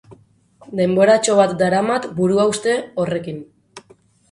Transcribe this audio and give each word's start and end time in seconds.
Denboratxo 0.79 1.35
bat 1.41 1.53
daramat 1.59 2.09
buruhauste 2.23 2.77
horrekin. 3.05 3.41